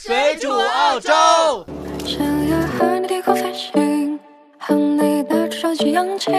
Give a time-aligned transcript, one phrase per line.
[0.00, 1.10] 水煮澳洲。
[2.06, 4.16] 想要和你低空飞行，
[4.56, 6.30] 和你的手机扬起。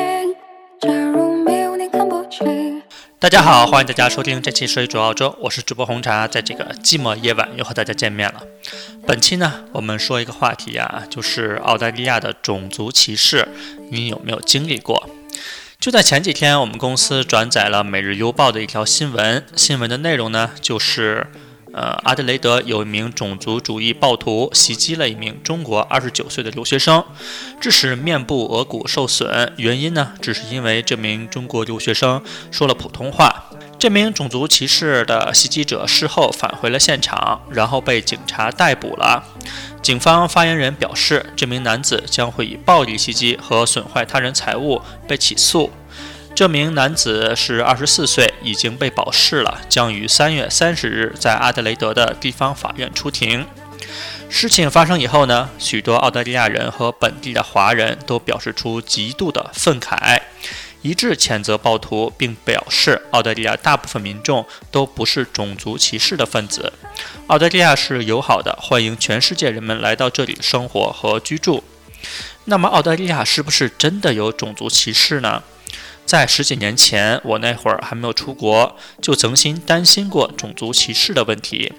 [0.79, 2.81] 假如没有你看不清。
[3.19, 8.41] 大家好，欢迎大家收听这期《水煮澳洲》，我是主播红茶，在这个寂寞夜晚又和大家见面了。
[9.05, 13.45] 本期呢，我们说一个话题啊，就是澳大利亚的种族歧视，
[13.91, 15.09] 你有没有经历过？
[15.81, 21.27] 就在前几天，我们公司转载了《每日邮报》的一条新闻，新闻的内容呢，就是
[21.73, 27.03] 呃，阿德雷德有一名种族主义暴徒袭击了一名中国二十九岁的留学生，
[27.61, 29.53] 致使面部额骨受损。
[29.57, 32.21] 原因呢，只是因为这名中国留学生
[32.51, 33.45] 说了普通话。
[33.77, 39.23] 这名种族歧视的袭击者事后返回了现场，然后被警察逮捕了。
[39.81, 45.71] 警方发言人表示，这名男子将会以暴力袭击和损坏他人财物被起诉。
[46.39, 53.45] 这名男子是二十四岁，已经被保释了，将于三月三十日在阿德雷德的地方法院出庭。
[54.29, 60.21] 事情发生以后呢，许多澳大利亚人和本地的华人都表示出极度的愤慨，
[60.81, 66.71] 一致谴责暴徒，并表示澳大利亚大部分民众都不是种族歧视的分子。
[67.27, 71.65] 澳大利亚是友好的，欢迎全世界人们来到这里生活和居住。
[72.45, 75.43] 那么，澳大利亚是不是真的有种族歧视呢？
[76.09, 81.71] 在十几年前，我那会儿还没有出国，就曾经担心过种族歧视的问题。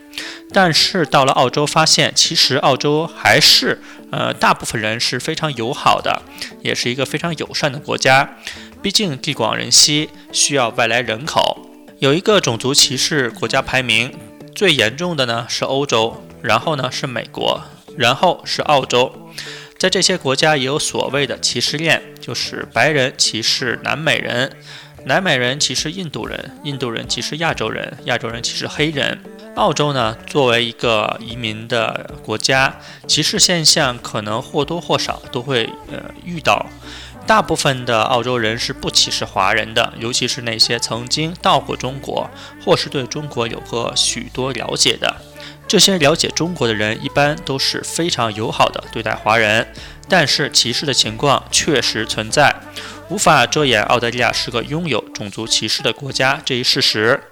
[0.52, 6.22] 但是到了澳洲，发现其实澳洲还是，呃，大部分人是非常友好的，
[6.62, 8.36] 也是一个非常友善的国家。
[8.80, 11.66] 毕竟地广人稀，需要外来人口。
[11.98, 14.14] 有一个种族歧视国家排名，
[14.54, 17.60] 最严重的呢是欧洲，然后呢是美国，
[17.96, 19.12] 然后是澳洲。
[19.80, 24.52] 在这些国家也有所谓的歧视链，就是白人歧视南美人，
[25.06, 29.18] 南美人歧视印度人，印度人歧视亚洲人，亚洲人歧视黑人。
[29.54, 36.66] 澳洲呢，作为一个移民的国家，歧视现象可能或多或少都会呃遇到。
[37.26, 42.28] 大部分的澳洲人是不歧视华人的，尤其是那些曾经到过中国
[42.64, 45.16] 或是对中国有过许多了解的。
[45.68, 49.72] 这些了解中国的人一般都是非常友好的对待华人，
[50.08, 52.56] 但是歧视的情况确实存在，
[53.08, 57.22] 无法遮掩澳大利亚是个拥有种族歧视的国家这一事实。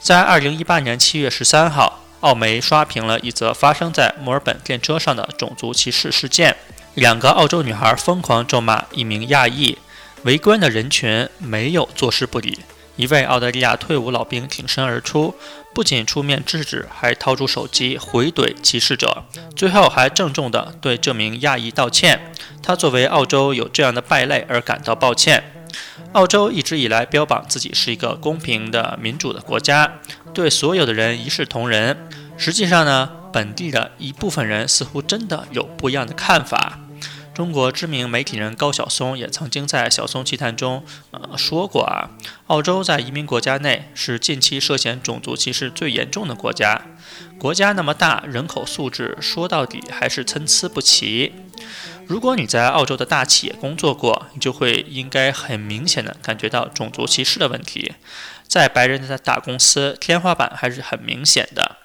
[0.00, 6.56] 在二零一八年七月十三号，澳媒刷屏了一则发生在墨尔本电车上的种族歧视事件：
[6.98, 9.78] 两个澳洲女孩疯狂咒骂一名亚裔，
[10.24, 12.58] 围观的人群没有坐视不理。
[12.96, 15.36] 一位澳大利亚退伍老兵挺身而出，
[15.72, 19.22] 不仅出面制止，还掏出手机回怼歧视者，
[19.54, 22.32] 最后还郑重地对这名亚裔道歉。
[22.60, 25.68] 他作为澳洲有这样的败类而感到抱歉。
[26.14, 29.92] 澳洲一直以来标榜自己是一个公平的民主的国家，
[30.34, 31.96] 对所有的人一视同仁。
[32.36, 36.80] 实际上呢，本地的一部分人似乎真的有不一样的看法。
[37.38, 42.10] 中国知名媒体人高晓松也曾经在《晓松奇谈》中，呃说过啊，
[42.48, 46.82] 澳洲在移民国家内是近期涉嫌种族歧视最严重的国家。
[47.38, 51.32] 国家那么大，人口素质说到底还是参差不齐。
[52.08, 57.94] 如果你在澳洲的大企业工作过，你就会应该很明显的感觉到种族歧视的问题。
[58.48, 61.76] 在白人的大公司，天花板还是很明显的。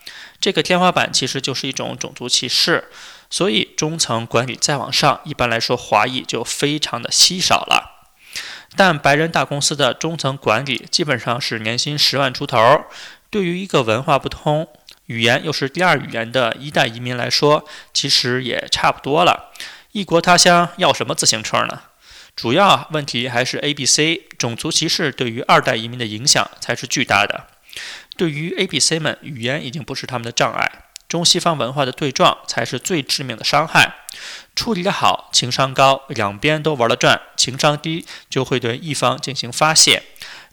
[0.41, 2.85] 这个天花板其实就是一种种族歧视。
[3.33, 8.11] 所以中层管理再往上，一般来说华裔就非常的稀少了。
[8.75, 12.85] 但白人大公司的中层管理基本上是年薪十万出头。
[13.31, 14.67] 对于一个文化不通、
[15.07, 19.51] 语言又是第二语言的一代移民来说，其实也差不多了。
[19.93, 21.81] 异国他乡要什么自行车呢？
[22.35, 27.47] 主要问题还是 A、B、C 种族歧视对于二代移民的影响才是巨大的。
[28.15, 30.82] 对于 A、B、C 们，语言已经不是他们的障碍。
[31.13, 33.97] 中西方文化的对撞才是最致命的伤害。
[34.55, 40.01] 处理得好，情商高，两边都玩得转；情商低，就会对一方进行发泄。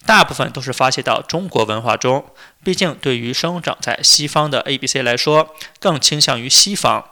[0.04, 2.26] 大部分都是发泄到中国文化中。
[2.62, 7.06] 毕竟，对于生长在西方的 A、B、C 来说，更倾向于西方。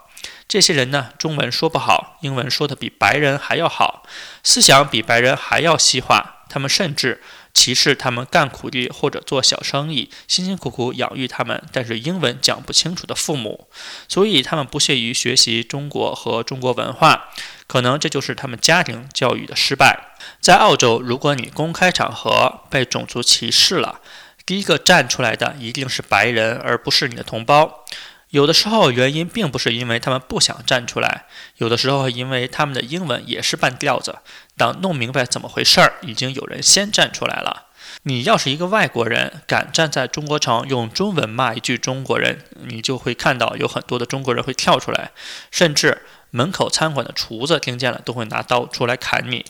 [0.47, 4.03] 这些人呢，中文说不好，英文说的比白人还要好，
[4.45, 6.45] 思想比白人还要西化。
[6.51, 7.23] 他们甚至。
[7.59, 13.69] 歧视他们干苦力或者做小生意，辛辛苦苦养育他们，但是英文讲不清楚的父母，
[14.07, 17.31] 所以他们不屑于学习中国和中国文化，
[17.67, 20.15] 可能这就是他们家庭教育的失败。
[20.41, 24.01] 在澳洲，如果你公开场合被种族歧视了，
[24.47, 27.85] 第一个站出来的一定是白人，而不是你的同胞。
[28.31, 31.25] 有的时候原因并不是因为他们不想站出来，
[31.57, 34.19] 有的时候因为他们的英文也是半吊子。
[34.57, 37.69] 当弄明白怎么回事儿，已经有人先站出来了。
[38.03, 45.11] 你要是一个外国人，敢站在中国城用中文骂一句中国人，你就会看到有很多的中国人会跳出来，
[45.51, 49.47] 甚至门口餐馆的厨子听见了都会拿刀出来砍你。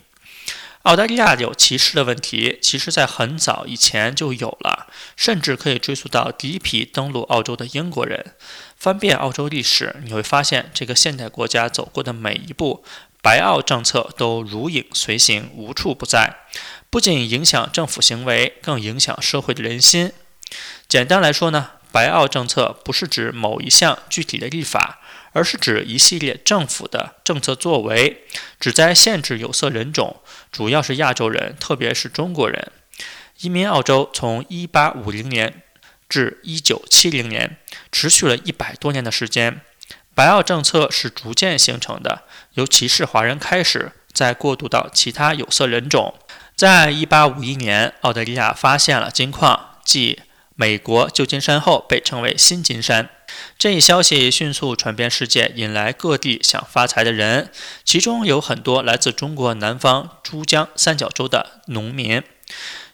[0.88, 4.86] 澳大利亚有歧视的问题，其实在很早以前就有了，
[5.16, 8.32] 甚至可以追溯到第一批登陆澳洲的英国人。
[8.74, 12.82] 翻遍澳洲历史，你会发现这个现代国家走过的每一步，
[13.20, 16.38] 白澳政策都如影随形，无处不在。
[16.88, 20.12] 不仅影响政府行为，更影响社会的人心。
[20.88, 25.00] 简单来说呢，白澳政策不是指某一项具体的立法。
[25.38, 28.24] 而是指一系列政府的政策作为，
[28.58, 30.16] 旨在限制有色人种，
[30.50, 32.72] 主要是亚洲人，特别是中国人。
[33.38, 35.62] 移民澳洲从1850年
[36.08, 37.56] 至1970年，
[37.92, 39.60] 持续了一百多年的时间。
[40.12, 42.24] 白澳政策是逐渐形成的，
[42.54, 46.18] 由歧视华人开始，再过渡到其他有色人种。
[46.56, 50.20] 在1851年，澳大利亚发现了金矿，即
[50.56, 53.10] 美国旧金山后被称为新金山。
[53.58, 57.50] 这一消息迅速传遍世界，引来各地想发财的人，
[57.84, 62.22] 其中有很多来自中国南方珠江三角洲的农民。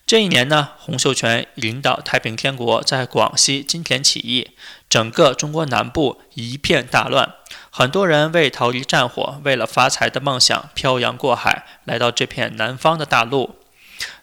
[0.07, 4.51] 这一年呢，洪秀全领导太平天国在广西金田起义，
[4.89, 7.35] 整个中国南部一片大乱，
[7.71, 13.57] 很多人为逃离战火，为了发财的梦想漂洋过海来到这片南方的大陆。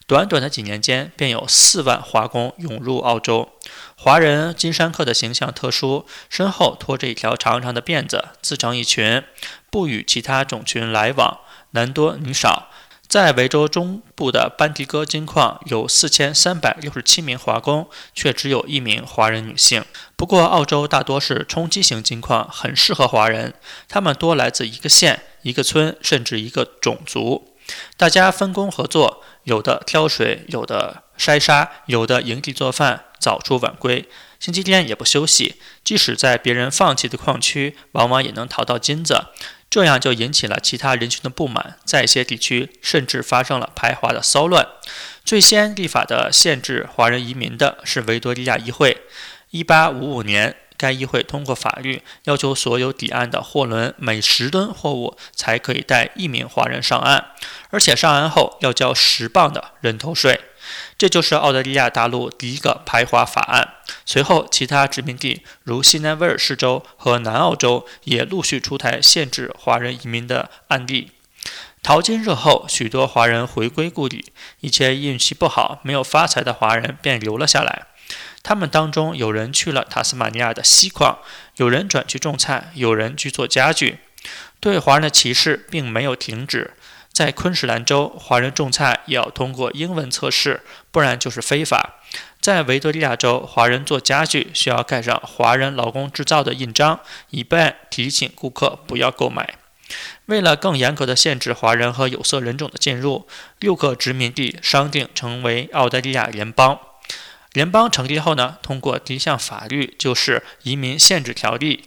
[0.05, 3.49] 短短的几年间，便有四万华工涌入澳洲。
[4.03, 9.23] 华人金山客的形象特殊，身后拖着一条长长的辫子，自成一群，
[9.69, 12.69] 不与其他种群来往，男多女少。
[13.07, 19.85] 在维州中部的班迪戈金矿有四千三百六十七名华工，却只有一名华人女性。
[20.15, 23.53] 不过，澳洲大多是冲击型金矿，很适合华人。
[23.87, 27.53] 他们多来自一个县、一个村，甚至一个种族。
[27.95, 33.03] 大家分工合作，有的挑水，有的筛沙，有的营地做饭。
[33.21, 34.09] 早出晚归，
[34.39, 35.55] 星期天也不休息。
[35.83, 39.27] 即使在别人放弃的矿区，往往也能淘到金子。
[39.69, 44.67] 这样就引起了其他人群的不满，在一些地区甚至发生了排华的骚乱。
[45.23, 48.97] 最先立法的限制华人移民的是维多利亚议会。
[49.51, 57.25] 一八五五年，该议会通过法律，要求所有抵岸的货轮每十吨货物才可以带一名华人上岸，
[57.69, 60.41] 而且上岸后要交十磅的人头税。
[60.97, 63.75] 这就是澳大利亚大陆第一个排华法案。
[64.05, 71.11] 随后，其他殖民地如西南威尔士州和南澳洲也陆续出台限制华人移民的案例。
[71.83, 74.31] 淘金热后，许多华人回归故里，
[74.61, 77.87] 一些运气不好、没有发财的华人便留了下来。
[78.43, 81.19] 他们当中有人去了塔斯马尼亚的锡矿，
[81.57, 83.99] 有人转去种菜，有人去做家具。
[84.59, 86.73] 对华人的歧视并没有停止。
[87.11, 90.61] 在昆士兰州，华人种菜也要通过英文测试，
[90.91, 91.95] 不然就是非法。
[92.39, 99.55] 在维多利亚州，华人做家具需要盖上“华人劳工制造”的印章，以便提醒顾客不要购买。
[100.27, 103.27] 为了更严格的限制华人和有色人种的进入，
[103.59, 106.79] 六个殖民地商定成为澳大利亚联邦。
[107.53, 111.85] 联邦成立后呢，通过第一项法律就是《移民限制条例》。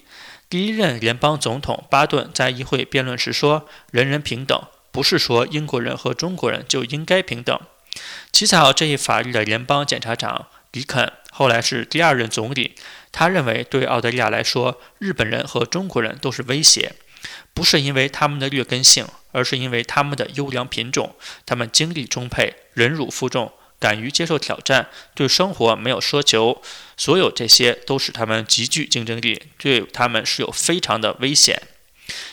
[0.50, 4.62] 第一任联邦总统巴顿在议会辩论时说：“人人平等。”
[4.93, 7.58] 不是说英国人和中国人就应该平等。
[8.31, 12.76] 起草这一法律的联邦检察长迪肯后来是第二任总理，
[13.11, 16.94] 他认为对澳大利亚来说，日本人和中国人都是威胁，
[17.52, 26.62] 不是因为他们的劣根性，而是因为他们的优良品种，他们精力充沛，忍辱负重，敢于接受挑战，对生活没有奢求，
[26.97, 31.62] 所有这些都使他们极具竞争力，对他们是有非常的危险。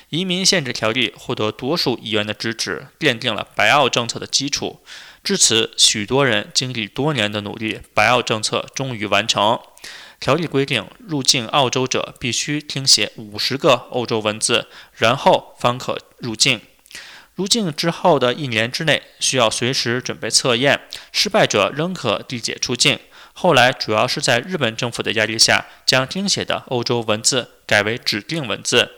[0.09, 4.81] 移民限制条例获得多数议员的支持，奠定了白澳政策的基础。
[5.23, 9.59] 至此，许多人经历多年的努力，白澳政策终于完成。
[10.19, 16.61] 条例规定，入境澳洲者必须听写五十个欧洲文字，然后方可入境。
[17.35, 22.99] 入境之后的一年之内，需要随时准备测验，失败者仍可递解出境。
[23.33, 28.91] 后来，主要是在日本政府的压力下，将听写的欧洲文字改为指定文字。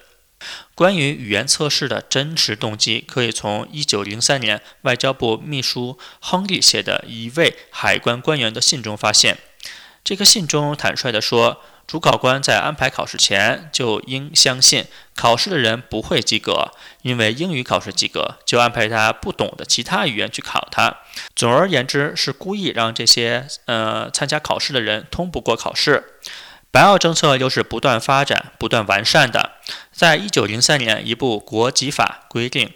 [0.75, 9.37] 关于语言测试的真实动机，可以从1903年外交部秘书亨利写的一位海关官员的信中发现。
[10.03, 11.61] 这个信中坦率地说，
[11.93, 16.71] 主考官在安排考试前就应相信考试的人不会及格，
[17.03, 21.01] 因为英语考试及格，就安排他不懂的其他语言去考他。
[21.35, 26.15] 总而言之，是故意让这些呃参加考试的人通不过考试。
[26.71, 29.51] 白澳政策又是不断发展、不断完善的。
[29.91, 32.73] 在一九零三年，一部国籍法规定，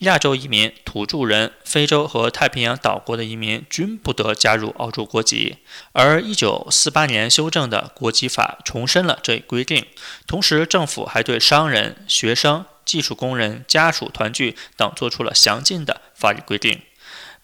[0.00, 5.58] 亚洲移民、土著人、非洲和太平洋岛国的移民均不得加入澳洲国籍。
[5.92, 9.86] 而1948年修正的国籍法重申了这一规定，
[10.26, 16.80] 同时政府还对商人、学生、技术工人家属团聚等做出了详尽的法律规定。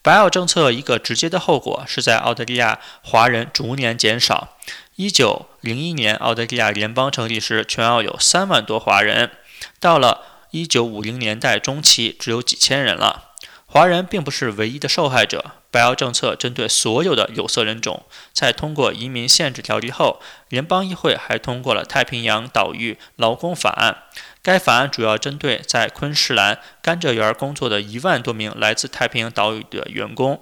[0.01, 4.57] 白澳政策一个直接的后果是在澳大利亚华人逐年减少。
[4.97, 9.33] 1901年澳大利亚联邦成立时，全澳有3万多华人，
[9.79, 10.23] 到了
[10.57, 13.35] 一九五零年代中期，只有几千人了。
[13.67, 15.53] 华人并不是唯一的受害者。
[15.71, 18.07] 白澳政策针对所有的有色人种。
[18.33, 24.05] 在通过移民限制条例后，联邦议会还通过了太平洋岛屿劳工法案。
[24.41, 30.41] 该法案主要针对在昆士兰甘蔗园工作的一万多名来自太平洋岛屿的员工，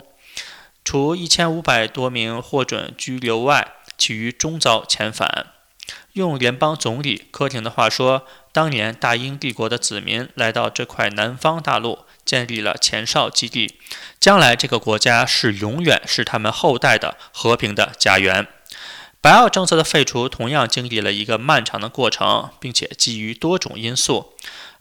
[0.85, 5.47] 除一千五百多名获准居留外，其余终遭遣返。
[6.12, 8.25] 用联邦总理科廷的话说，
[8.55, 13.81] 当年大英帝国的子民来到这块南方大陆，建立了前哨基地，
[14.21, 18.47] 将来这个国家是永远是他们后代的和平的家园。
[19.21, 24.35] 白澳政策的废除同样经历了一个漫长的过程，并且基于多种因素。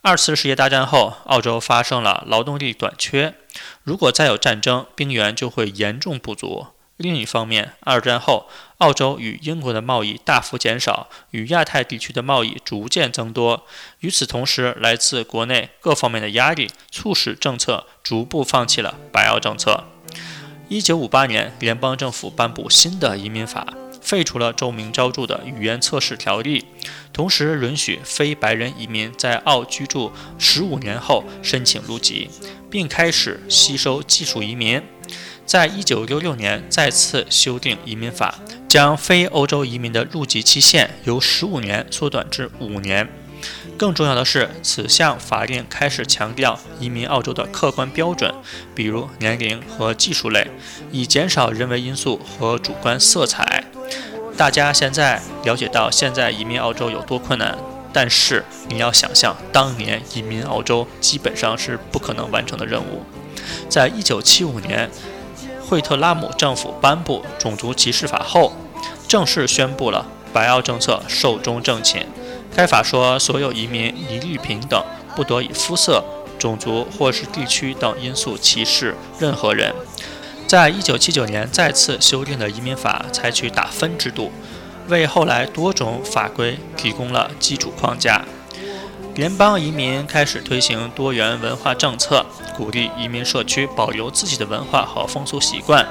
[0.04, 3.34] 二次世界大战后，澳洲发生了劳动力短缺，
[3.82, 6.68] 如果再有战争，兵源就会严重不足。
[7.04, 13.66] 另一方面，二战后，澳洲与英国的贸易大幅减少，与亚太地区的贸易逐渐增多。
[14.00, 19.84] 与此同时，来自国内各方面的压力，促使政策逐步放弃了白澳政策。
[20.70, 26.64] 一九五八年，联邦政府颁布新的移民法，废除了州民招住的语言测试条例，
[27.12, 32.30] 同时允许非白人移民在澳居住十五年后申请入籍，
[32.72, 34.82] 并开始吸收技术移民。
[35.46, 43.08] 在一九六六年再次修订移民法，将非欧洲移民的入籍期限由十五年缩短至五年。
[43.78, 48.34] 更重要的是，此项法令开始强调移民澳洲的客观标准，
[48.74, 50.50] 比如年龄和技术类，
[50.92, 53.66] 以减少人为因素和主观色彩。
[54.38, 57.58] 大家现在了解到现在移民澳洲有多困难，
[57.92, 63.04] 但是你要想象当年移民澳洲基本上是不可能完成的任务。
[63.68, 64.90] 在一九七五年。
[65.68, 68.54] 惠特拉姆政府颁布种族歧视法后，
[69.08, 72.06] 正式宣布了白澳政策寿终正寝。
[72.56, 74.84] 该法说，所有移民一律平等，
[75.16, 76.04] 不得以肤色、
[76.38, 79.74] 种族或是地区等因素歧视任何人。
[80.46, 84.32] 在一九七九年再次修订的移民法采取打分制度，
[84.88, 88.24] 为后来多种法规提供了基础框架。
[89.16, 95.86] 联邦移民开始推行多元文化政策，鼓励移民社区保留自己的文化和风俗习惯。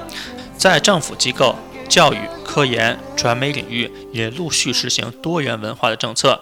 [0.57, 1.57] 在政府机构、
[1.88, 6.40] 教育、科研、传媒领域也陆续实行多元文化的政策。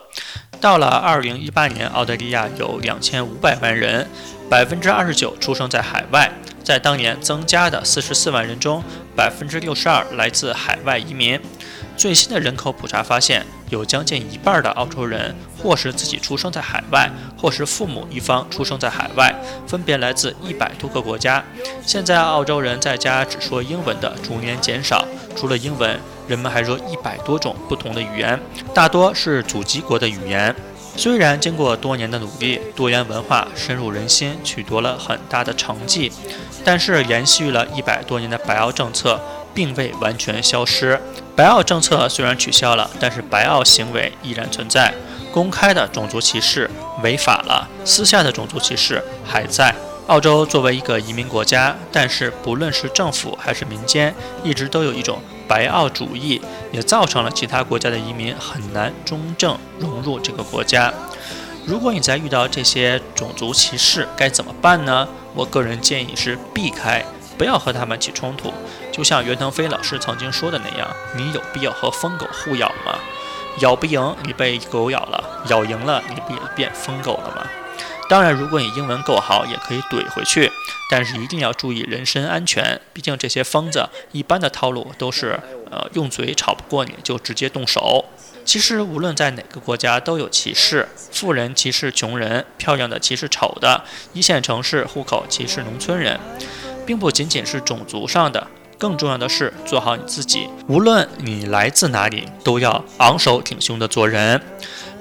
[0.60, 4.06] 到了2018年，澳大利亚有2500万人
[4.50, 6.30] 百分之二十九出生在海外。
[6.62, 8.82] 在当年增加的44万人中
[9.16, 11.40] ，62%来自海外移民。
[11.96, 19.34] 最新的人口普查发现，有将近一半的澳洲人或是自己出生在海外，或是父母一方出生在海外，
[19.66, 21.44] 分别来自一百多个国家。
[21.84, 25.06] 现在，澳洲人在家只说英文的逐年减少。
[25.36, 28.40] 除了英文，人们还说一百多种不同的语言，
[28.72, 30.54] 大多是祖籍国的语言。
[31.00, 36.12] 虽然经过多年的努力，多元文化深入人心，取得了很大的成绩，
[36.62, 39.18] 但是延续了一百多年的白澳政策。
[39.52, 40.98] 并未完全消失。
[41.34, 44.94] 白澳政策虽然取消了，但是白澳行为依然存在。
[45.32, 46.70] 公开的种族歧视
[47.02, 49.74] 违法了，私下的种族歧视还在。
[50.06, 54.14] 澳洲作为一个移民国家，但是不论是政府还是民间，
[54.44, 56.40] 一直都有一种白澳主义，
[56.70, 60.94] 也造成了其他国家的移民很难中正融入这个国家。
[61.66, 65.08] 如果你在遇到这些种族歧视，该怎么办呢？
[65.34, 67.04] 我个人建议是避开。
[67.36, 68.52] 不要和他们起冲突，
[68.92, 72.94] 就像袁腾飞老师曾经说的那样，你有必要和疯狗互咬吗？
[73.58, 77.44] 咬不赢，你被狗咬了；咬赢了，你不也变疯狗了吗？
[78.10, 80.50] 当然，如果你英文够好，也可以怼回去，
[80.90, 82.80] 但是一定要注意人身安全。
[82.92, 85.38] 毕竟这些疯子一般的套路都是，
[85.70, 88.06] 呃，用嘴吵不过你就直接动手。
[88.44, 96.18] 其实无论在哪个国家都有歧视，富人歧视穷人，漂亮的歧视丑的，一线城市户口歧视农村人。
[96.84, 98.44] 并不仅仅是种族上的，
[98.76, 100.48] 更重要的是做好你自己。
[100.66, 104.42] 无论你来自哪里，都要昂首挺胸的做人。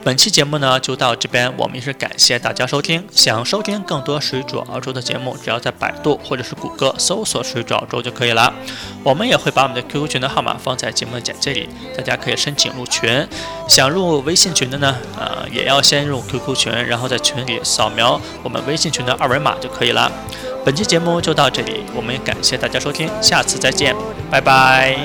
[0.01, 3.05] 本期节目呢就到这边，我们也是感谢大家收听。
[3.11, 8.53] 想收听更多水煮澳洲的节目，只要在百度或者是谷歌搜索“水煮澳洲”就可以了。
[9.03, 13.27] 我们也会把我们的 QQ 群的号码放在节目的简介里，大家可以申请入群。
[13.67, 20.09] 想入微信群的呢，呃，也要先入 QQ 群，然后在群里扫描我们微信群的二维码就可以了。
[20.65, 23.93] 本期节目就到这里，我们也感谢大家收听，下次再见，
[24.31, 24.97] 拜拜。